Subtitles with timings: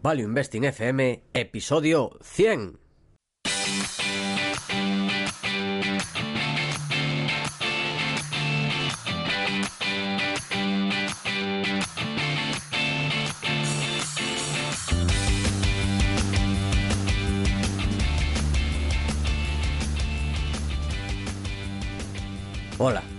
[0.00, 2.87] Value Investing FM, episodio 100.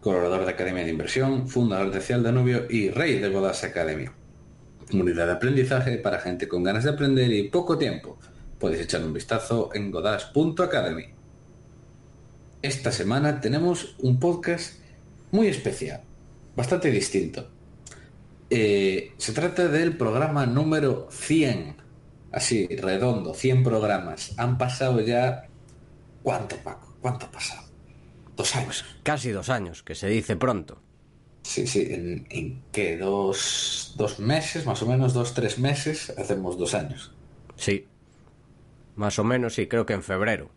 [0.00, 4.06] colaborador de Academia de Inversión, fundador de Cial Danubio y rey de Godas Academy.
[4.90, 8.18] Comunidad de aprendizaje para gente con ganas de aprender y poco tiempo.
[8.58, 11.04] Puedes echar un vistazo en godas.academy.
[12.62, 14.80] Esta semana tenemos un podcast
[15.30, 16.02] muy especial,
[16.56, 17.48] bastante distinto.
[18.50, 21.76] Eh, se trata del programa número 100,
[22.32, 24.34] así, redondo, 100 programas.
[24.38, 25.44] Han pasado ya...
[26.22, 26.96] ¿Cuánto, Paco?
[27.00, 27.67] ¿Cuánto ha pasado?
[28.38, 28.84] Dos años.
[29.02, 30.80] Casi dos años, que se dice pronto.
[31.42, 36.56] Sí, sí, en, en qué, dos, dos meses, más o menos dos, tres meses, hacemos
[36.56, 37.10] dos años.
[37.56, 37.86] Sí,
[38.96, 40.50] más o menos, sí, creo que en febrero.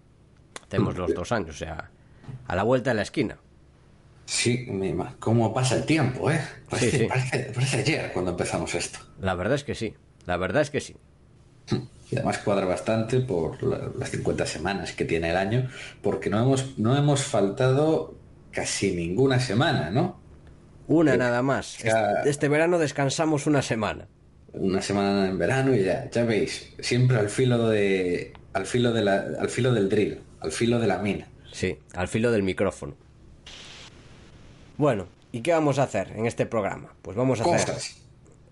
[0.67, 1.89] Hacemos los dos años, o sea,
[2.47, 3.37] a la vuelta de la esquina.
[4.25, 6.39] Sí, mima, cómo pasa el tiempo, ¿eh?
[6.69, 7.05] Parece, Sí, sí.
[7.05, 8.99] parece- parece ayer cuando empezamos esto.
[9.19, 9.95] La verdad es que sí,
[10.27, 10.95] la verdad es que sí.
[12.11, 15.69] Y además cuadra bastante por la- las 50 semanas que tiene el año,
[16.01, 18.15] porque no hemos, no hemos faltado
[18.51, 20.19] casi ninguna semana, ¿no?
[20.87, 21.77] Una nada más.
[21.77, 24.07] Ya- Este, este verano descansamos una semana.
[24.53, 29.01] Una semana en verano y ya, ya veis, siempre al filo de, al filo de
[29.01, 31.27] la, al filo del drill, al filo de la mina.
[31.53, 32.95] Sí, al filo del micrófono.
[34.77, 36.93] Bueno, ¿y qué vamos a hacer en este programa?
[37.01, 37.97] Pues vamos a hacer Cosas.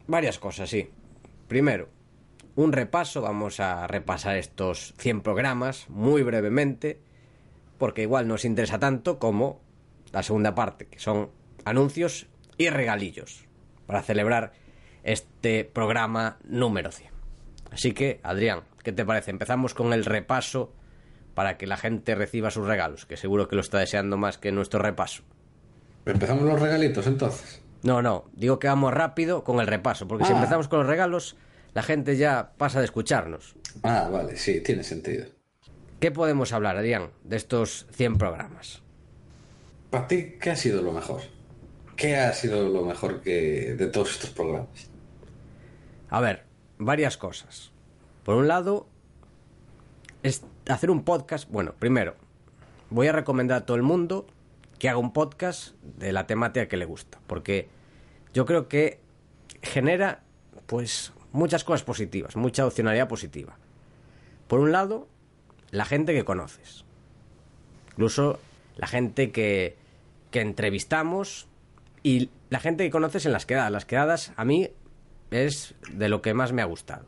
[0.07, 0.87] varias cosas, sí.
[1.49, 1.89] Primero,
[2.55, 6.99] un repaso, vamos a repasar estos 100 programas muy brevemente,
[7.77, 9.61] porque igual nos interesa tanto como
[10.11, 11.29] la segunda parte, que son
[11.65, 12.27] anuncios
[12.57, 13.45] y regalillos,
[13.85, 14.53] para celebrar
[15.03, 17.09] este programa número 100.
[17.71, 19.31] Así que, Adrián, ¿qué te parece?
[19.31, 20.73] Empezamos con el repaso
[21.35, 24.51] para que la gente reciba sus regalos, que seguro que lo está deseando más que
[24.51, 25.23] nuestro repaso.
[26.05, 27.61] Empezamos los regalitos entonces.
[27.83, 30.37] No, no, digo que vamos rápido con el repaso, porque si Ah.
[30.37, 31.37] empezamos con los regalos,
[31.73, 33.55] la gente ya pasa de escucharnos.
[33.83, 35.25] Ah, vale, sí, tiene sentido.
[35.99, 38.81] ¿Qué podemos hablar, Adrián, de estos 100 programas?
[39.89, 41.21] Para ti, ¿qué ha sido lo mejor?
[41.95, 44.89] ¿Qué ha sido lo mejor que de todos estos programas?
[46.09, 46.45] A ver,
[46.77, 47.71] varias cosas.
[48.23, 48.87] Por un lado,
[50.23, 51.49] es hacer un podcast.
[51.49, 52.15] Bueno, primero,
[52.89, 54.25] voy a recomendar a todo el mundo
[54.77, 57.67] que haga un podcast de la temática que le gusta, porque
[58.33, 58.99] yo creo que
[59.61, 60.23] genera,
[60.65, 63.57] pues, muchas cosas positivas, mucha opcionalidad positiva.
[64.47, 65.07] Por un lado,
[65.71, 66.85] la gente que conoces.
[67.91, 68.39] Incluso
[68.77, 69.75] la gente que,
[70.31, 71.47] que entrevistamos
[72.01, 73.71] y la gente que conoces en las quedadas.
[73.71, 74.69] Las quedadas a mí
[75.31, 77.05] es de lo que más me ha gustado.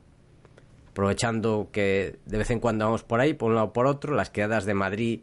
[0.92, 4.14] Aprovechando que de vez en cuando vamos por ahí, por un lado o por otro,
[4.14, 5.22] las quedadas de Madrid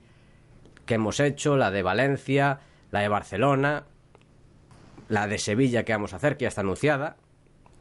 [0.87, 2.61] que hemos hecho, la de Valencia,
[2.91, 3.85] la de Barcelona,
[5.09, 7.17] la de Sevilla que vamos a hacer, que ya está anunciada,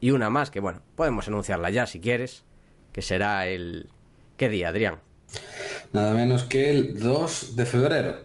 [0.00, 2.44] y una más que, bueno, podemos anunciarla ya si quieres,
[2.92, 3.88] que será el...
[4.36, 5.00] ¿Qué día, Adrián?
[5.92, 8.16] Nada menos que el 2 de febrero.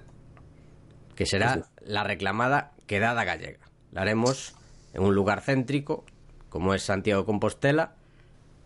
[1.16, 3.60] que será la reclamada quedada gallega.
[3.92, 4.56] La haremos
[4.94, 6.06] en un lugar céntrico,
[6.50, 7.96] como es Santiago de Compostela,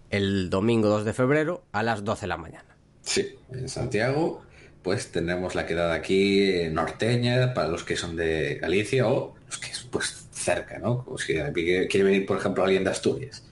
[0.09, 2.77] el domingo 2 de febrero a las 12 de la mañana.
[3.01, 4.41] Sí, en Santiago,
[4.83, 9.69] pues tenemos la quedada aquí norteña para los que son de Galicia o los que
[9.91, 11.03] pues cerca, ¿no?
[11.03, 13.43] Pues si quiere venir, por ejemplo, alguien de Asturias.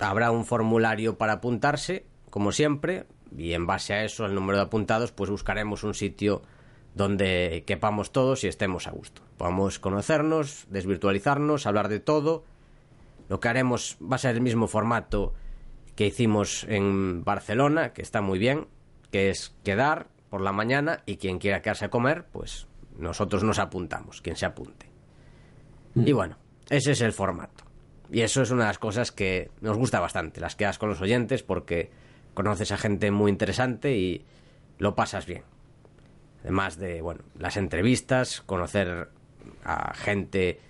[0.00, 3.06] Habrá un formulario para apuntarse, como siempre,
[3.36, 6.42] y en base a eso, el número de apuntados, pues buscaremos un sitio
[6.94, 9.22] donde quepamos todos y estemos a gusto.
[9.38, 12.44] Podamos conocernos, desvirtualizarnos, hablar de todo.
[13.28, 15.32] Lo que haremos va a ser el mismo formato
[15.94, 18.66] que hicimos en Barcelona, que está muy bien,
[19.12, 22.66] que es quedar por la mañana y quien quiera quedarse a comer, pues
[22.98, 24.93] nosotros nos apuntamos, quien se apunte.
[25.94, 26.36] Y bueno,
[26.68, 27.64] ese es el formato.
[28.10, 31.00] Y eso es una de las cosas que nos gusta bastante, las quedas con los
[31.00, 31.90] oyentes, porque
[32.34, 34.24] conoces a gente muy interesante y
[34.78, 35.42] lo pasas bien.
[36.42, 39.08] Además de, bueno, las entrevistas, conocer
[39.64, 40.60] a gente,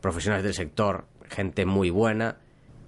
[0.00, 2.36] profesionales del sector, gente muy buena.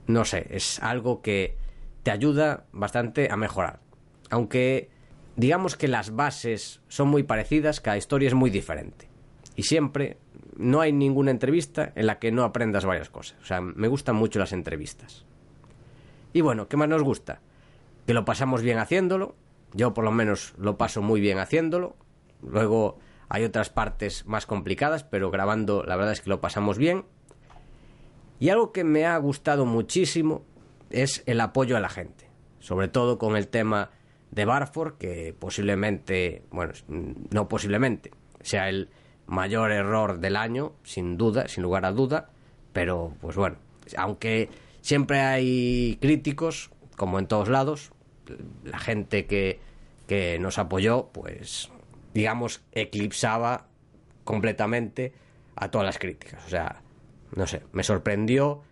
[0.07, 1.57] No sé, es algo que
[2.03, 3.81] te ayuda bastante a mejorar.
[4.31, 4.91] aunque
[5.37, 9.09] digamos que las bases son muy parecidas, cada historia es muy diferente.
[9.55, 10.19] Y siempre
[10.57, 13.39] no hay ninguna entrevista en la que no aprendas varias cosas.
[13.43, 15.25] O sea, me gustan mucho las entrevistas.
[16.33, 17.41] Y bueno, ¿qué más nos gusta?
[18.07, 19.37] Que lo pasamos bien haciéndolo.
[19.73, 21.97] Yo por lo menos lo paso muy bien haciéndolo.
[22.43, 22.99] Luego
[23.29, 27.05] hay otras partes más complicadas, pero grabando la verdad es que lo pasamos bien.
[28.39, 30.45] Y algo que me ha gustado muchísimo
[30.91, 32.29] es el apoyo a la gente.
[32.61, 33.91] Sobre todo con el tema
[34.31, 38.11] de Barford, que posiblemente, bueno, no posiblemente,
[38.41, 38.91] sea el
[39.27, 42.31] mayor error del año, sin duda, sin lugar a duda,
[42.73, 43.57] pero pues bueno,
[43.97, 44.49] aunque
[44.81, 47.93] siempre hay críticos, como en todos lados,
[48.65, 49.61] la gente que,
[50.07, 51.71] que nos apoyó, pues
[52.15, 53.67] digamos, eclipsaba
[54.25, 55.13] completamente
[55.55, 56.45] a todas las críticas.
[56.47, 56.83] O sea,
[57.35, 58.63] no sé, me sorprendió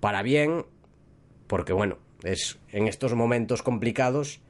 [0.00, 0.66] para bien,
[1.46, 4.40] porque bueno, es en estos momentos complicados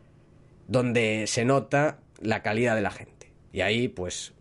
[0.68, 3.32] donde se nota la calidad de la gente.
[3.52, 4.34] Y ahí, pues,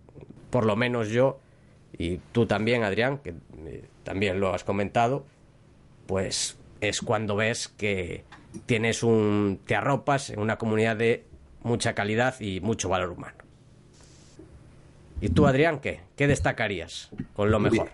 [0.50, 1.40] por lo menos yo,
[1.98, 5.26] y tú también, Adrián, que eh, también lo has comentado,
[6.08, 8.24] pues es cuando ves que
[8.66, 9.60] tienes un.
[9.66, 11.26] te arropas en una comunidad de
[11.64, 13.38] mucha calidad y mucho valor humano.
[15.22, 16.02] ¿Y tú, Adrián, qué?
[16.16, 17.90] ¿Qué destacarías con lo mejor?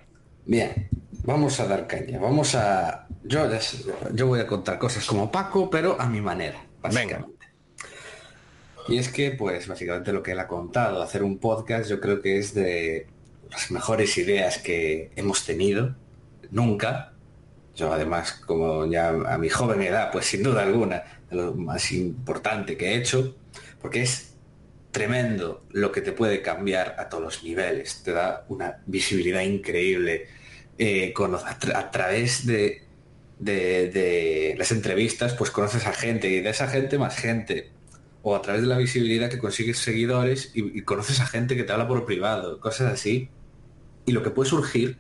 [0.46, 0.90] Bien,
[1.24, 2.20] vamos a dar caña.
[2.20, 3.08] Vamos a.
[3.24, 3.48] Yo,
[4.14, 7.41] yo voy a contar cosas como Paco, pero a mi manera, básicamente.
[8.88, 12.22] Y es que, pues, básicamente lo que él ha contado, hacer un podcast, yo creo
[12.22, 13.08] que es de
[13.50, 15.96] las mejores ideas que hemos tenido
[16.52, 17.14] nunca.
[17.76, 22.78] Yo, además, como ya a mi joven edad, pues sin duda alguna, lo más importante
[22.78, 23.36] que he hecho,
[23.82, 24.34] porque es
[24.92, 28.04] tremendo lo que te puede cambiar a todos los niveles.
[28.04, 30.28] Te da una visibilidad increíble
[30.78, 31.14] eh,
[31.74, 32.84] a, través de,
[33.40, 37.72] de, las entrevistas, pues conoces a gente y de esa gente más gente
[38.24, 41.72] o a través de la visibilidad que consigues seguidores y, conoces a gente que te
[41.72, 43.30] habla por privado, cosas así.
[44.06, 44.98] Y lo que puede surgir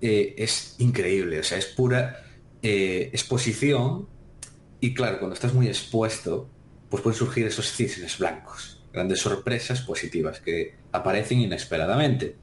[0.00, 2.24] eh, es increíble, o sea, es pura
[2.62, 4.08] eh, exposición
[4.80, 6.48] y claro, cuando estás muy expuesto,
[6.90, 12.36] pues pueden surgir esos cisnes blancos, grandes sorpresas positivas que aparecen inesperadamente.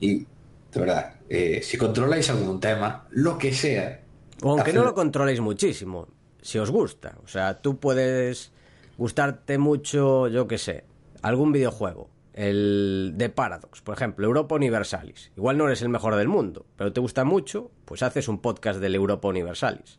[0.00, 4.02] Y de verdad, eh, si controláis algún tema, lo que sea...
[4.42, 6.08] aunque no lo controléis muchísimo,
[6.42, 7.16] si os gusta.
[7.24, 8.52] O sea, tú puedes
[8.96, 10.84] gustarte mucho, yo qué sé,
[11.22, 15.32] algún videojuego, el de Paradox, por ejemplo, Europa Universalis.
[15.36, 18.80] Igual no eres el mejor del mundo, pero te gusta mucho, pues haces un podcast
[18.80, 19.98] del Europa Universalis.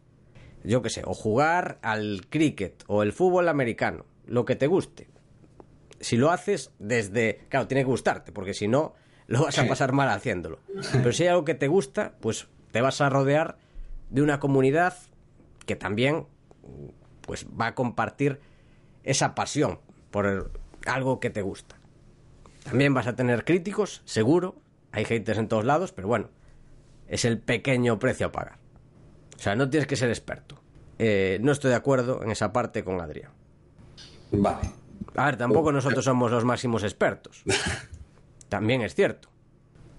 [0.64, 5.10] Yo qué sé, o jugar al cricket o el fútbol americano, lo que te guste.
[6.00, 7.46] Si lo haces desde...
[7.50, 8.94] Claro, tiene que gustarte, porque si no,
[9.28, 10.60] lo vas a pasar mal haciéndolo.
[10.92, 13.58] Pero si hay algo que te gusta, pues te vas a rodear
[14.10, 14.96] de una comunidad
[15.66, 16.28] que también
[17.22, 18.40] pues va a compartir
[19.08, 19.80] esa pasión
[20.12, 20.52] por
[20.86, 21.78] algo que te gusta.
[22.64, 24.56] También vas a tener críticos, seguro.
[24.92, 26.30] Hay haters en todos lados, pero bueno,
[27.08, 28.58] es el pequeño precio a pagar.
[29.36, 30.62] O sea, no tienes que ser experto.
[31.00, 33.32] Eh, no estoy de acuerdo en esa parte con Adrián.
[34.32, 34.70] Vale.
[35.16, 37.44] A ver, tampoco nosotros somos los máximos expertos.
[38.50, 39.30] También es cierto.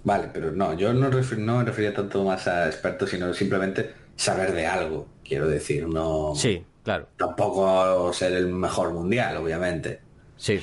[0.05, 4.53] Vale, pero no, yo no, no me refería tanto más a expertos, sino simplemente saber
[4.53, 6.33] de algo, quiero decir, no...
[6.35, 7.07] Sí, Claro.
[7.19, 10.01] Tampoco ser el mejor mundial, obviamente.
[10.39, 10.59] Sí.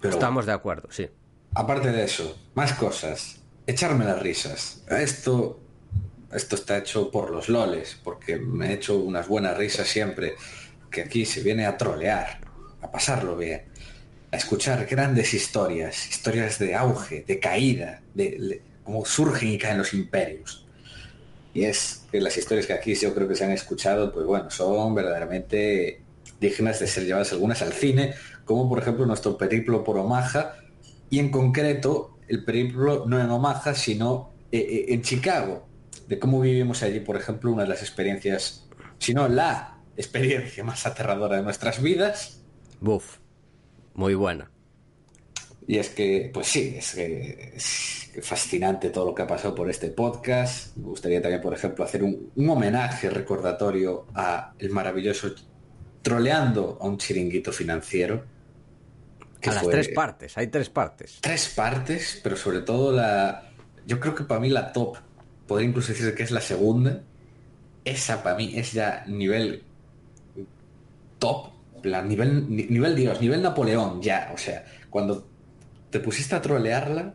[0.00, 1.08] Estamos de acuerdo, sí.
[1.56, 3.40] Aparte de eso, más cosas.
[3.66, 4.84] Echarme las risas.
[4.88, 5.58] Esto,
[6.30, 10.36] esto está hecho por los loles, porque me he hecho unas buenas risas siempre.
[10.88, 12.38] Que aquí se viene a trolear,
[12.80, 13.64] a pasarlo bien,
[14.30, 19.92] a escuchar grandes historias, historias de auge, de caída, de cómo surgen y caen los
[19.94, 20.63] imperios
[21.54, 24.50] y es que las historias que aquí yo creo que se han escuchado, pues bueno,
[24.50, 26.02] son verdaderamente
[26.40, 30.56] dignas de ser llevadas algunas al cine, como por ejemplo nuestro periplo por Omaha,
[31.08, 35.66] y en concreto el periplo no en Omaha, sino eh, eh, en Chicago,
[36.08, 38.68] de cómo vivimos allí, por ejemplo, una de las experiencias,
[38.98, 42.42] si no la experiencia más aterradora de nuestras vidas.
[42.80, 43.18] Buf,
[43.94, 44.50] muy buena.
[45.66, 49.88] Y es que, pues sí, es, es, fascinante todo lo que ha pasado por este
[49.88, 50.76] podcast.
[50.76, 55.34] Me gustaría también, por ejemplo, hacer un, homenaje recordatorio a el maravilloso
[56.02, 58.24] troleando a un chiringuito financiero.
[59.42, 61.18] a las tres partes, hay tres partes.
[61.20, 63.50] Tres partes, pero sobre todo la...
[63.86, 64.96] Yo creo que para mí la top,
[65.46, 67.02] podría incluso decir que es la segunda.
[67.84, 69.62] Esa para mí es ya nivel
[71.18, 71.48] top,
[71.82, 74.30] nivel, nivel Dios, nivel Napoleón ya.
[74.32, 75.33] O sea, cuando
[75.94, 77.14] te pusiste a trolearla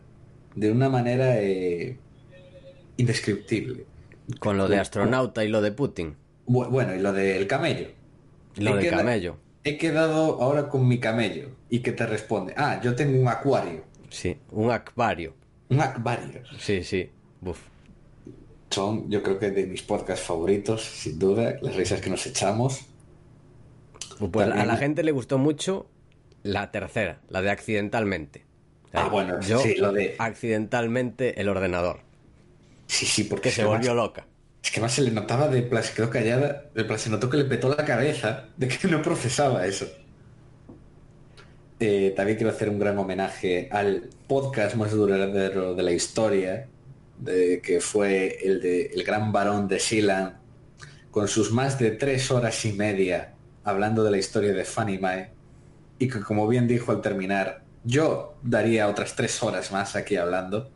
[0.54, 1.98] de una manera eh,
[2.96, 3.84] indescriptible.
[4.38, 6.16] Con lo de astronauta y lo de Putin.
[6.46, 7.88] Bueno, y lo del camello.
[8.56, 9.36] Lo he del queda- camello.
[9.64, 13.84] He quedado ahora con mi camello y que te responde, ah, yo tengo un acuario,
[14.08, 15.34] Sí, un acuario.
[15.68, 16.40] un acuario.
[16.58, 17.10] Sí, sí.
[17.42, 17.60] Buf.
[18.70, 22.86] Son, yo creo que de mis podcasts favoritos, sin duda, las risas que nos echamos.
[24.32, 25.86] Pues a la gente le gustó mucho
[26.42, 28.46] la tercera, la de accidentalmente.
[28.92, 32.00] Ah, bueno, yo sí, lo de- accidentalmente el ordenador,
[32.86, 34.26] Sí, sí, porque que se volvió más- loca.
[34.62, 37.30] Es que más se le notaba de plan, se quedó callada, de plan, se notó
[37.30, 39.86] que le petó la cabeza de que no procesaba eso.
[41.78, 46.66] Eh, también quiero hacer un gran homenaje al podcast más duradero de la historia,
[47.18, 50.38] de, que fue el de El Gran Varón de Silan,
[51.10, 53.32] con sus más de tres horas y media
[53.64, 55.30] hablando de la historia de Fanny Mae,
[55.98, 60.70] y que como bien dijo al terminar, yo daría otras tres horas más aquí hablando,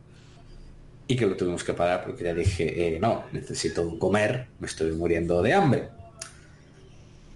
[1.07, 4.91] y que lo tuvimos que parar porque ya dije, eh, no, necesito comer, me estoy
[4.93, 5.89] muriendo de hambre.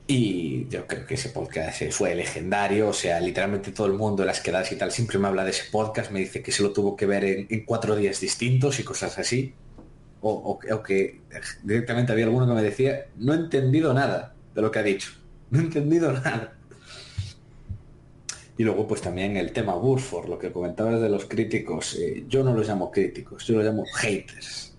[0.08, 4.24] Y yo creo que ese podcast eh, fue legendario, o sea, literalmente todo el mundo
[4.24, 6.64] en las quedadas y tal siempre me habla de ese podcast, me dice que se
[6.64, 9.54] lo tuvo que ver en, cuatro días distintos y cosas así.
[10.22, 11.22] O que
[11.64, 15.12] directamente había alguno que me decía, no he entendido nada de lo que ha dicho,
[15.52, 16.59] no he entendido nada.
[18.60, 22.44] Y luego pues también el tema Burford, lo que comentabas de los críticos, eh, yo
[22.44, 24.76] no los llamo críticos, yo los llamo haters.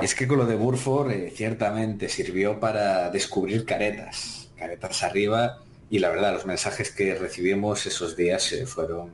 [0.00, 5.58] Y es que con lo de Burford eh, ciertamente sirvió para descubrir caretas, caretas arriba,
[5.90, 9.10] y la verdad los mensajes que recibimos esos días eh, fueron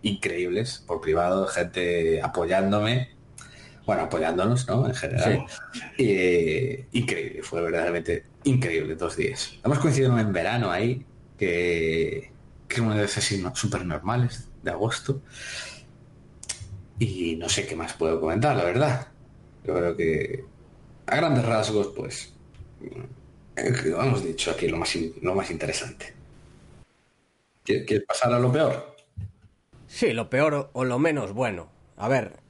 [0.00, 3.10] increíbles por privado, gente apoyándome,
[3.84, 4.86] bueno, apoyándonos, ¿no?
[4.86, 5.44] En general.
[5.98, 9.58] Eh, increíble, fue verdaderamente increíble dos días.
[9.60, 11.04] Además coincidieron en verano ahí,
[11.36, 12.30] que,
[12.68, 13.08] que uno de
[13.38, 15.22] no- súper normales, de agosto.
[16.98, 19.08] Y no sé qué más puedo comentar, la verdad.
[19.64, 20.44] Yo creo que
[21.06, 22.32] a grandes rasgos, pues,
[22.82, 23.04] eh,
[23.56, 26.14] hemos dicho aquí lo más, lo más interesante.
[27.64, 28.96] ¿Quieres pasar a lo peor?
[29.86, 31.70] Sí, lo peor o lo menos bueno.
[31.96, 32.40] A ver,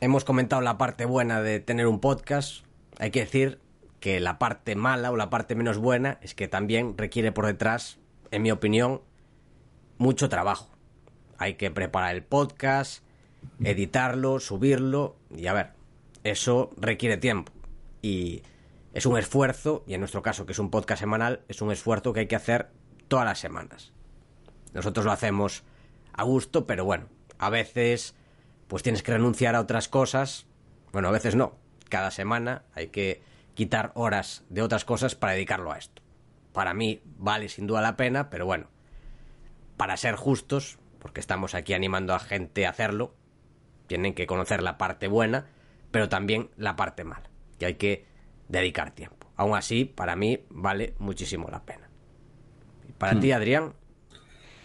[0.00, 2.64] hemos comentado la parte buena de tener un podcast.
[2.98, 3.58] Hay que decir
[4.00, 7.98] que la parte mala o la parte menos buena es que también requiere por detrás,
[8.30, 9.02] en mi opinión,
[9.98, 10.70] mucho trabajo.
[11.38, 13.04] Hay que preparar el podcast,
[13.62, 15.70] editarlo, subirlo y a ver,
[16.24, 17.52] eso requiere tiempo.
[18.00, 18.42] Y
[18.92, 22.12] es un esfuerzo, y en nuestro caso que es un podcast semanal, es un esfuerzo
[22.12, 22.68] que hay que hacer
[23.08, 23.92] todas las semanas.
[24.74, 25.64] Nosotros lo hacemos
[26.12, 27.06] a gusto, pero bueno,
[27.38, 28.14] a veces
[28.68, 30.46] pues tienes que renunciar a otras cosas.
[30.92, 31.56] Bueno, a veces no.
[31.88, 33.22] Cada semana hay que
[33.54, 36.02] quitar horas de otras cosas para dedicarlo a esto.
[36.52, 38.68] Para mí vale sin duda la pena, pero bueno,
[39.76, 43.14] para ser justos, porque estamos aquí animando a gente a hacerlo,
[43.86, 45.46] tienen que conocer la parte buena,
[45.90, 48.06] pero también la parte mala, que hay que
[48.48, 49.26] dedicar tiempo.
[49.36, 51.88] Aún así, para mí vale muchísimo la pena.
[52.88, 53.74] ¿Y para ti, Adrián?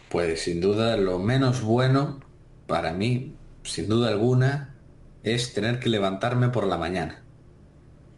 [0.09, 2.19] Pues sin duda lo menos bueno
[2.67, 4.75] para mí, sin duda alguna,
[5.23, 7.23] es tener que levantarme por la mañana.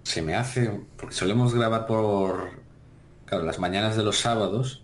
[0.04, 2.50] Se me hace, porque solemos grabar por,
[3.26, 4.84] claro, las mañanas de los sábados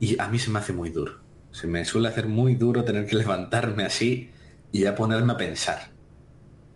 [0.00, 1.20] y a mí se me hace muy duro.
[1.52, 4.30] Se me suele hacer muy duro tener que levantarme así
[4.72, 5.90] y ya ponerme a pensar.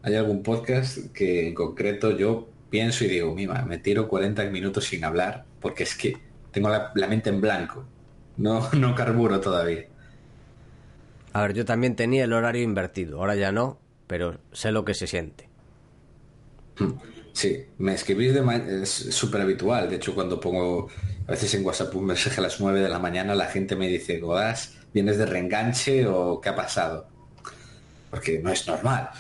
[0.02, 4.85] Hay algún podcast que en concreto yo pienso y digo, mima, me tiro 40 minutos
[4.85, 6.16] sin hablar porque es que
[6.52, 7.87] tengo la, la mente en blanco.
[8.37, 9.87] No, no carburo todavía.
[11.33, 14.95] A ver, yo también tenía el horario invertido, ahora ya no, pero sé lo que
[14.95, 15.49] se siente.
[17.35, 19.91] Sí, me escribís de ma- es súper habitual.
[19.91, 20.88] De hecho, cuando pongo
[21.26, 23.88] a veces en WhatsApp un mensaje a las 9 de la mañana, la gente me
[23.88, 27.09] dice, Godás, ¿vienes de reenganche o qué ha pasado?
[28.11, 29.11] Porque no es normal.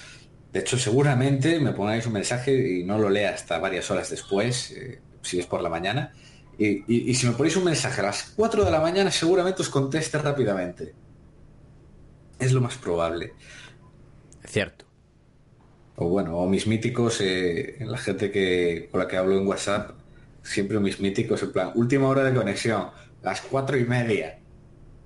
[0.52, 4.70] De hecho, seguramente me pongáis un mensaje y no lo lea hasta varias horas después,
[4.72, 6.12] eh, si es por la mañana.
[6.58, 9.70] Y, y- si me ponéis un mensaje a las 4 de la mañana, seguramente os
[9.70, 10.94] conteste rápidamente.
[12.38, 13.34] Es lo más probable.
[14.44, 14.86] Cierto.
[15.96, 19.92] O bueno, o mis míticos, eh, la gente que con la que hablo en WhatsApp,
[20.42, 22.90] siempre mis míticos, en plan, última hora de conexión,
[23.22, 24.38] las cuatro y media.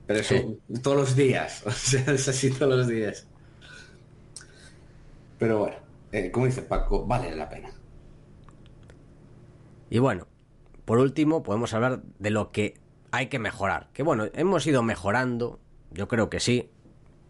[0.07, 0.59] Pero eso Sí.
[0.83, 3.26] todos los días, o sea, es así todos los días.
[5.38, 5.76] Pero bueno,
[6.12, 7.71] eh, como dice Paco, vale la pena.
[9.90, 10.26] Y bueno,
[10.85, 12.75] por último, podemos hablar de lo que
[13.11, 13.88] hay que mejorar.
[13.92, 16.71] Que bueno, hemos ido mejorando, yo creo que sí,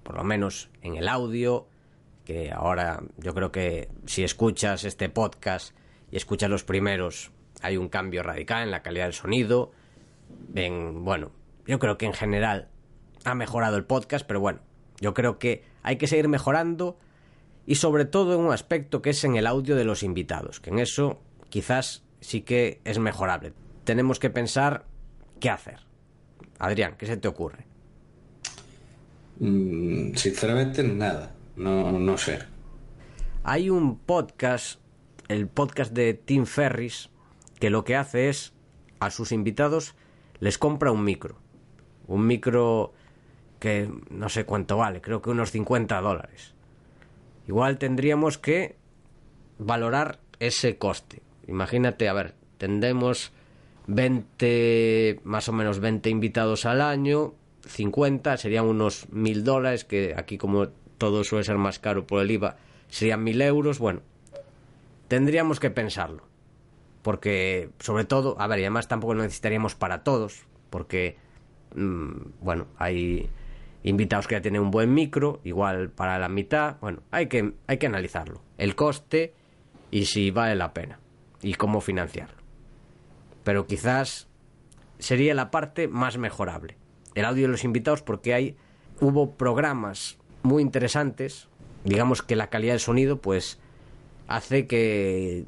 [0.02, 1.68] por lo menos en el audio,
[2.28, 5.74] que ahora yo creo que si escuchas este podcast
[6.10, 7.30] y escuchas los primeros,
[7.62, 9.72] hay un cambio radical en la calidad del sonido.
[10.54, 11.30] En, bueno,
[11.66, 12.68] yo creo que en general
[13.24, 14.60] ha mejorado el podcast, pero bueno,
[15.00, 16.98] yo creo que hay que seguir mejorando
[17.64, 20.68] y sobre todo en un aspecto que es en el audio de los invitados, que
[20.68, 23.54] en eso quizás sí que es mejorable.
[23.84, 24.84] Tenemos que pensar
[25.40, 25.78] ¿qué hacer?
[26.58, 27.64] Adrián, ¿qué se te ocurre?
[29.40, 31.37] Mm, sinceramente, nada.
[31.58, 32.38] No, no sé.
[33.42, 34.80] Hay un podcast,
[35.26, 37.10] el podcast de Tim Ferris,
[37.58, 38.52] que lo que hace es
[39.00, 39.96] a sus invitados
[40.38, 41.36] les compra un micro.
[42.06, 42.92] Un micro
[43.58, 46.54] que no sé cuánto vale, creo que unos 50 dólares.
[47.48, 48.76] Igual tendríamos que
[49.58, 51.22] valorar ese coste.
[51.48, 53.32] Imagínate, a ver, tendremos
[53.88, 57.34] 20, más o menos 20 invitados al año,
[57.66, 62.30] 50 serían unos mil dólares, que aquí como todo suele ser más caro por el
[62.30, 62.56] IVA,
[62.88, 63.78] serían mil euros.
[63.78, 64.02] Bueno,
[65.08, 66.26] tendríamos que pensarlo.
[67.02, 71.16] Porque, sobre todo, a ver, y además tampoco lo necesitaríamos para todos, porque,
[71.74, 73.30] mm, bueno, hay
[73.82, 76.76] invitados que ya tienen un buen micro, igual para la mitad.
[76.80, 78.42] Bueno, hay que, hay que analizarlo.
[78.58, 79.32] El coste
[79.90, 80.98] y si vale la pena.
[81.40, 82.36] Y cómo financiarlo.
[83.44, 84.28] Pero quizás
[84.98, 86.76] sería la parte más mejorable.
[87.14, 88.56] El audio de los invitados porque hay
[89.00, 91.48] hubo programas muy interesantes.
[91.84, 93.58] Digamos que la calidad del sonido pues
[94.26, 95.44] hace que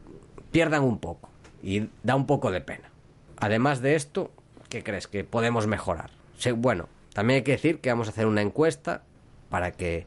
[0.50, 1.28] pierdan un poco
[1.62, 2.90] y da un poco de pena.
[3.38, 4.30] Además de esto,
[4.68, 6.10] ¿qué crees que podemos mejorar?
[6.56, 9.02] Bueno, también hay que decir que vamos a hacer una encuesta
[9.48, 10.06] para que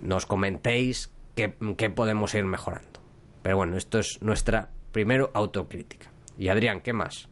[0.00, 3.00] nos comentéis qué, podemos ir mejorando.
[3.42, 6.10] Pero bueno, esto es nuestra primero autocrítica.
[6.38, 7.28] Y Adrián, ¿qué más?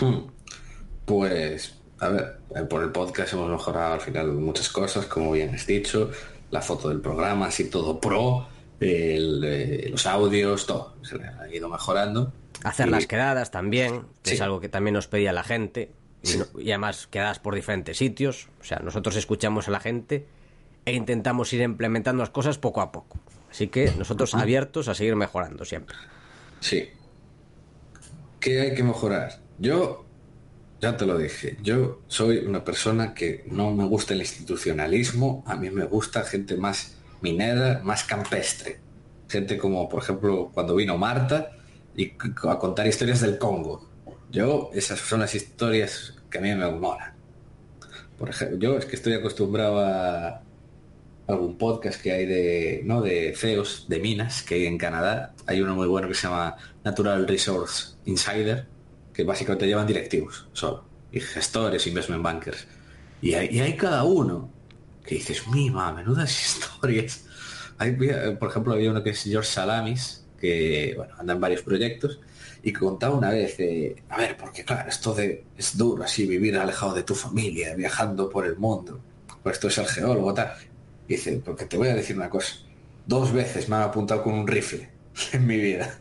[0.00, 0.28] Hmm.
[1.04, 5.54] Pues, a ver, eh, por el podcast hemos mejorado al final muchas cosas, como bien
[5.54, 6.10] has dicho,
[6.50, 8.48] la foto del programa, así todo pro,
[8.80, 12.32] eh, los audios, todo, se le ha ido mejorando.
[12.64, 15.92] Hacer las quedadas también, que es algo que también nos pedía la gente.
[16.22, 18.48] Y, además quedadas por diferentes sitios.
[18.60, 20.26] O sea, nosotros escuchamos a la gente
[20.84, 23.18] e intentamos ir implementando las cosas poco a poco.
[23.50, 25.96] Así que nosotros abiertos a seguir mejorando siempre.
[26.60, 26.90] Sí.
[28.38, 29.40] ¿Qué hay que mejorar?
[29.58, 30.04] Yo,
[30.80, 35.56] ya te lo dije, yo soy una persona que no me gusta el institucionalismo, a
[35.56, 38.80] mí me gusta gente más minera, más campestre.
[39.28, 41.52] Gente como, por ejemplo, cuando vino Marta
[41.94, 42.12] y
[42.48, 43.90] a contar historias del Congo
[44.30, 47.14] yo, esas son las historias que a mí me molan.
[48.16, 50.42] Por ejemplo, yo es que estoy acostumbrado a
[51.26, 53.02] algún podcast que hay de, ¿no?
[53.02, 55.34] de CEOs de minas que hay en Canadá.
[55.46, 58.66] Hay uno muy bueno que se llama Natural Resource Insider,
[59.20, 62.66] que básicamente llevan directivos solo, y gestores, investment bankers.
[63.20, 64.50] Y hay, y hay cada uno
[65.04, 67.26] que dices, mima, menudas historias.
[67.76, 67.92] Hay,
[68.38, 72.18] por ejemplo, había uno que es George Salamis, que bueno, anda en varios proyectos
[72.62, 73.58] y contaba una vez,
[74.08, 78.30] a ver, porque claro, esto de, es duro así, vivir alejado de tu familia, viajando
[78.30, 79.00] por el mundo,
[79.42, 80.54] pues esto es el geólogo, tal.
[81.08, 82.54] Y dice, porque te voy a decir una cosa,
[83.06, 84.88] dos veces me han apuntado con un rifle
[85.32, 85.98] en mi vida.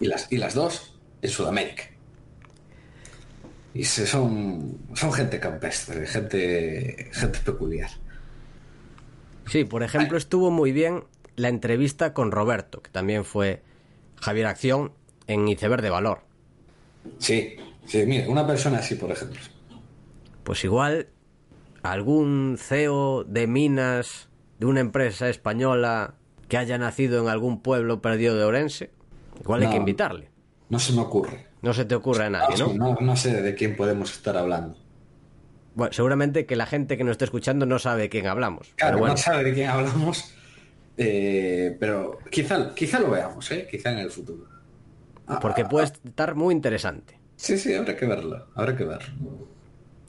[0.00, 1.84] Y, las, y las dos en Sudamérica.
[3.72, 7.90] Y se son, son gente campestre, gente, gente peculiar.
[9.46, 11.04] Sí, por ejemplo, estuvo muy bien
[11.36, 13.62] la entrevista con Roberto, que también fue
[14.20, 14.92] Javier Acción,
[15.26, 16.20] en Iceberg de Valor.
[17.18, 17.56] Sí,
[17.86, 19.40] sí, mira, una persona así, por ejemplo.
[20.44, 21.08] Pues igual
[21.82, 24.28] algún CEO de minas
[24.58, 26.14] de una empresa española
[26.48, 28.90] que haya nacido en algún pueblo perdido de Orense,
[29.40, 30.29] igual hay que invitarle.
[30.70, 31.46] No se me ocurre.
[31.62, 32.72] No se te ocurre a nadie, ¿no?
[32.72, 34.76] No, no sé de quién podemos estar hablando.
[35.74, 38.72] Bueno, seguramente que la gente que nos está escuchando no sabe de quién hablamos.
[38.76, 39.14] Claro, bueno.
[39.14, 40.32] no sabe de quién hablamos,
[40.96, 43.68] eh, pero quizá, quizá lo veamos, ¿eh?
[43.70, 44.48] quizá en el futuro.
[45.40, 47.20] Porque puede estar muy interesante.
[47.36, 49.48] Sí, sí, habrá que verlo, habrá que verlo.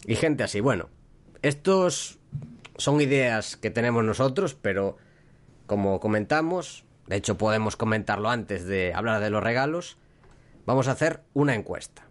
[0.05, 0.89] Y gente así, bueno,
[1.41, 2.19] estos
[2.77, 4.97] son ideas que tenemos nosotros, pero
[5.67, 9.97] como comentamos, de hecho podemos comentarlo antes de hablar de los regalos,
[10.71, 12.07] vamos a hacer una encuesta.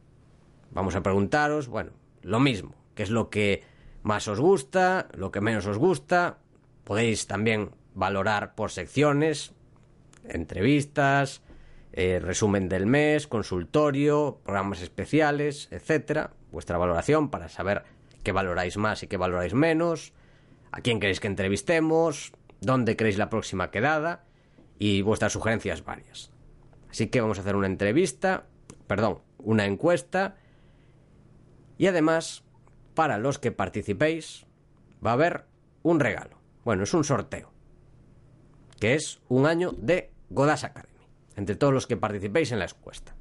[0.71, 3.65] Vamos a preguntaros, bueno, lo mismo, qué es lo que
[4.03, 6.41] más os gusta, lo que menos os gusta.
[6.85, 9.55] Podéis también valorar por secciones,
[10.29, 11.41] entrevistas,
[11.95, 17.85] eh, resumen del mes, consultorio, programas especiales, etcétera, vuestra valoración para saber
[18.23, 20.13] qué valoráis más y qué valoráis menos,
[20.71, 24.27] a quién queréis que entrevistemos, dónde queréis la próxima quedada
[24.79, 26.31] y vuestras sugerencias varias.
[26.91, 28.50] Así que vamos a hacer una entrevista,
[28.91, 30.35] perdón, una encuesta
[31.79, 32.43] y además,
[32.95, 34.47] para los que participéis,
[35.07, 35.45] va a haber
[35.85, 36.39] un regalo.
[36.65, 37.53] Bueno, es un sorteo,
[38.81, 40.69] que es un año de Godas
[41.37, 43.15] entre todos los que participéis en la encuesta.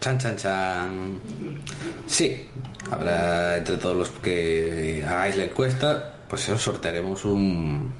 [0.00, 1.20] Chan, chan, chan.
[2.08, 2.50] Sí,
[2.90, 7.94] habrá entre todos los que hagáis la encuesta, pues os sortearemos un,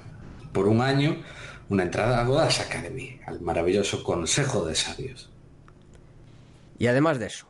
[0.53, 1.23] por un año
[1.69, 5.31] una entrada a Godas Academy, al maravilloso Consejo de Sabios.
[6.79, 7.47] Y además de eso,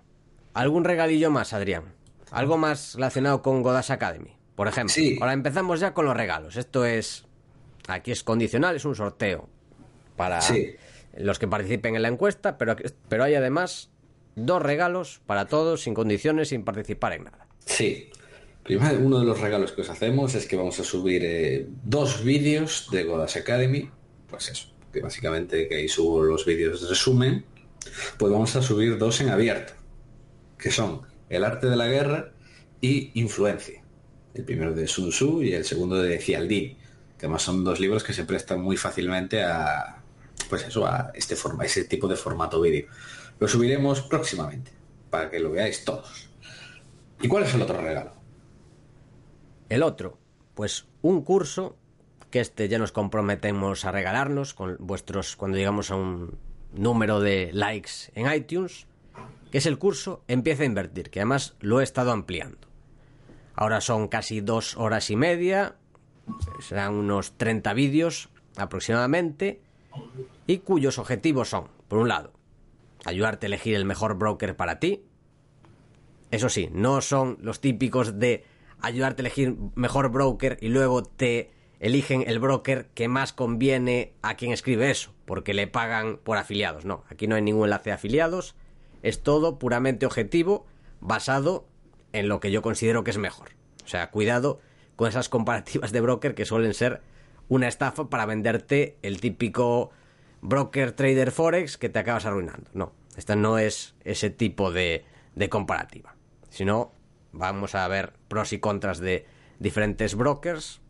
[0.54, 1.92] ¿Algún regalillo más, Adrián?
[2.30, 4.94] Algo más relacionado con Godas Academy, por ejemplo.
[4.94, 5.18] Sí.
[5.20, 6.56] Ahora empezamos ya con los regalos.
[6.56, 7.26] Esto es.
[7.88, 9.50] Aquí es condicional, es un sorteo
[10.16, 10.74] para Sí.
[11.18, 12.74] los que participen en la encuesta, pero,
[13.08, 13.90] pero hay además
[14.34, 17.46] dos regalos para todos, sin condiciones, sin participar en nada.
[17.66, 18.08] Sí.
[18.62, 22.24] Primero, uno de los regalos que os hacemos es que vamos a subir eh, dos
[22.24, 23.90] vídeos de Godas Academy.
[24.30, 27.44] Pues eso, que básicamente que ahí subo los vídeos de resumen.
[28.18, 29.72] Pues vamos a subir dos en abierto,
[30.58, 32.32] que son El arte de la guerra
[32.80, 33.82] y Influencia.
[34.34, 36.76] El primero de Sun Tzu y el segundo de Cialdini,
[37.18, 40.02] que además son dos libros que se prestan muy fácilmente a,
[40.48, 42.86] pues eso, a este forma, ese tipo de formato vídeo.
[43.38, 44.70] Lo subiremos próximamente,
[45.10, 46.28] para que lo veáis todos.
[47.20, 48.12] ¿Y cuál es el otro regalo?
[49.68, 50.18] El otro,
[50.54, 51.76] pues un curso
[52.30, 56.38] que este ya nos comprometemos a regalarnos con vuestros cuando llegamos a un
[56.72, 58.86] número de likes en iTunes,
[59.50, 62.68] que es el curso Empieza a invertir, que además lo he estado ampliando.
[63.54, 65.76] Ahora son casi dos horas y media,
[66.60, 69.60] serán unos 30 vídeos aproximadamente,
[70.46, 72.32] y cuyos objetivos son, por un lado,
[73.04, 75.04] ayudarte a elegir el mejor broker para ti.
[76.30, 78.44] Eso sí, no son los típicos de
[78.80, 81.50] ayudarte a elegir mejor broker y luego te
[81.80, 86.84] eligen el broker que más conviene a quien escribe eso, porque le pagan por afiliados.
[86.84, 88.54] No, aquí no hay ningún enlace de afiliados,
[89.02, 90.66] es todo puramente objetivo,
[91.00, 91.66] basado
[92.12, 93.50] en lo que yo considero que es mejor.
[93.84, 94.60] O sea, cuidado
[94.96, 97.02] con esas comparativas de broker que suelen ser
[97.48, 99.90] una estafa para venderte el típico
[100.40, 102.70] broker trader forex que te acabas arruinando.
[102.72, 106.16] No, esta no es ese tipo de, de comparativa.
[106.48, 106.92] Sino
[107.32, 109.26] vamos a ver pros y contras de
[109.58, 110.80] diferentes brokers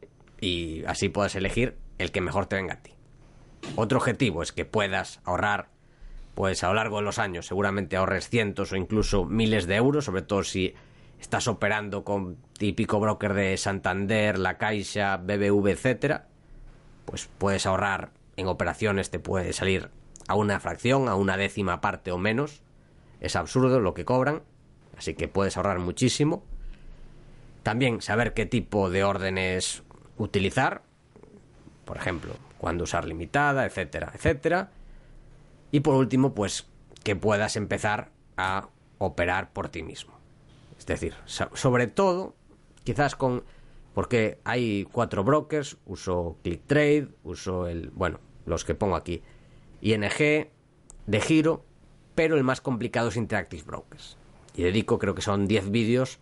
[0.41, 2.96] y así puedas elegir el que mejor te venga a ti.
[3.75, 5.69] Otro objetivo es que puedas ahorrar,
[6.35, 10.05] pues a lo largo de los años seguramente ahorres cientos o incluso miles de euros,
[10.05, 10.75] sobre todo si
[11.21, 16.29] estás operando con típico broker de Santander, La Caixa, BBV, etcétera,
[17.05, 19.91] pues puedes ahorrar en operaciones te puede salir
[20.29, 22.63] a una fracción, a una décima parte o menos.
[23.21, 24.43] Es absurdo lo que cobran,
[24.97, 26.45] así que puedes ahorrar muchísimo.
[27.63, 29.83] También saber qué tipo de órdenes
[30.19, 30.83] utilizar,
[31.87, 34.71] por ejemplo, cuándo usar limitada, etcétera, etcétera.
[35.71, 36.67] Y por último, pues
[37.03, 38.69] que puedas empezar a
[38.99, 40.13] operar por ti mismo.
[40.79, 42.35] Es decir, sobre todo,
[42.85, 43.45] quizás con
[43.95, 49.23] porque hay cuatro brokers, uso ClickTrade, uso el, bueno, los que pongo aquí,
[49.81, 50.51] ING,
[51.07, 51.65] de giro,
[52.15, 54.19] pero el más complicado es Interactive Brokers.
[54.55, 56.19] Y dedico, creo que son 10 vídeos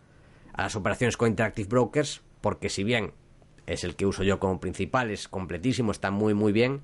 [0.53, 3.13] a las operaciones con Interactive Brokers, porque si bien
[3.67, 6.83] es el que uso yo como principal, es completísimo, está muy muy bien,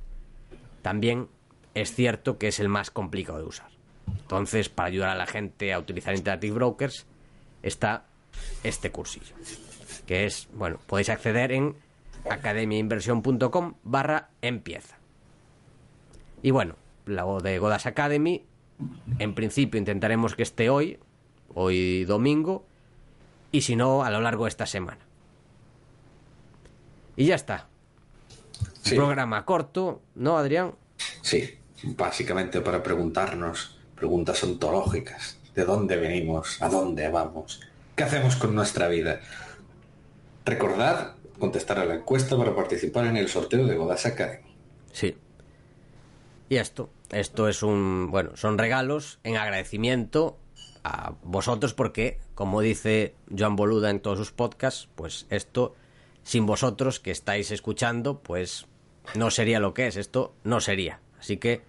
[0.82, 1.28] también
[1.74, 3.70] es cierto que es el más complicado de usar.
[4.08, 7.06] Entonces, para ayudar a la gente a utilizar Interactive Brokers,
[7.62, 8.06] está
[8.64, 9.34] este cursillo
[10.10, 11.76] que es, bueno, podéis acceder en
[12.28, 14.98] academiainversión.com barra empieza.
[16.42, 16.74] Y bueno,
[17.06, 18.44] la de Godas Academy,
[19.20, 20.98] en principio intentaremos que esté hoy,
[21.54, 22.66] hoy domingo,
[23.52, 24.98] y si no, a lo largo de esta semana.
[27.20, 27.68] Y ya está.
[28.80, 28.96] Sí.
[28.96, 30.72] Programa corto, ¿no, Adrián?
[31.20, 35.36] Sí, básicamente para preguntarnos preguntas ontológicas.
[35.54, 36.62] ¿De dónde venimos?
[36.62, 37.60] ¿A dónde vamos?
[37.94, 39.20] ¿Qué hacemos con nuestra vida?
[40.46, 44.56] Recordad contestar a la encuesta para participar en el sorteo de Godas Academy.
[44.90, 45.14] Sí.
[46.48, 50.38] Y esto, esto es un, bueno, son regalos en agradecimiento
[50.84, 55.74] a vosotros porque, como dice Joan Boluda en todos sus podcasts, pues esto,
[56.22, 58.66] sin vosotros que estáis escuchando, pues
[59.14, 61.00] no sería lo que es, esto no sería.
[61.18, 61.62] Así que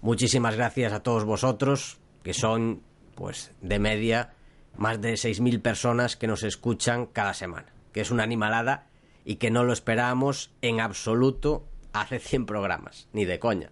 [0.00, 2.82] muchísimas gracias a todos vosotros, que son,
[3.14, 4.34] pues, de media,
[4.76, 8.86] más de 6.000 personas que nos escuchan cada semana que es una animalada
[9.24, 13.70] y que no lo esperábamos en absoluto hace 100 programas, ni de coña.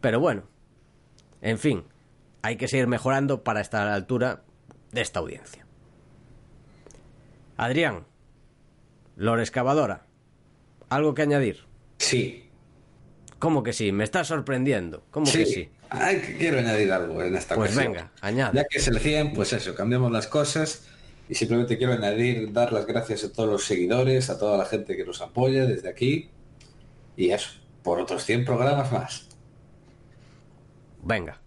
[0.00, 0.44] Pero bueno,
[1.40, 1.84] en fin,
[2.42, 4.42] hay que seguir mejorando para estar a la altura
[4.90, 5.66] de esta audiencia.
[7.56, 8.06] Adrián,
[9.16, 10.06] Lore Excavadora,
[10.88, 11.64] ¿algo que añadir?
[11.98, 12.50] Sí.
[13.38, 13.92] ¿Cómo que sí?
[13.92, 15.04] Me estás sorprendiendo.
[15.10, 15.38] ¿Cómo sí.
[15.38, 15.68] que sí?
[15.90, 17.92] Ay, quiero añadir algo en esta Pues ocasión.
[17.92, 18.56] venga, añade.
[18.56, 20.86] Ya que es el 100, pues eso, cambiamos las cosas
[21.28, 24.96] y simplemente quiero añadir, dar las gracias a todos los seguidores, a toda la gente
[24.96, 26.30] que nos apoya desde aquí
[27.16, 27.50] y eso,
[27.82, 29.28] por otros 100 programas más.
[31.02, 31.40] Venga.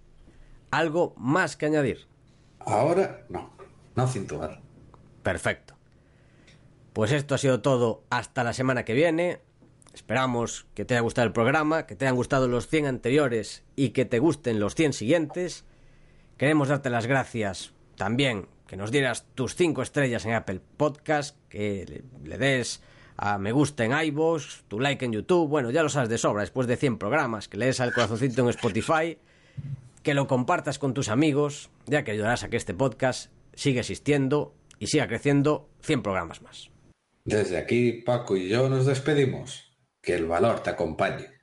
[0.71, 2.06] ¿Algo más que añadir?
[2.60, 3.51] Ahora, no,
[3.95, 4.62] no cintuar.
[5.23, 5.75] Perfecto.
[6.97, 9.38] Pues esto ha sido todo hasta la semana que viene.
[9.93, 13.89] Esperamos que te haya gustado el programa, que te hayan gustado los 100 anteriores y
[13.89, 15.63] que te gusten los 100 siguientes.
[16.38, 21.86] Queremos darte las gracias también que nos dieras tus cinco estrellas en Apple Podcast, que
[21.88, 22.81] le, le des
[23.15, 26.41] a me gusta en iVoox, tu like en YouTube, bueno, ya lo sabes de sobra,
[26.41, 29.19] después de 100 programas, que le des al corazoncito en Spotify,
[30.01, 34.55] que lo compartas con tus amigos, ya que ayudarás a que este podcast siga existiendo
[34.79, 36.71] y siga creciendo 100 programas más.
[37.27, 39.77] Desde aquí, Paco y yo nos despedimos.
[40.01, 41.37] Que el valor te acompañe.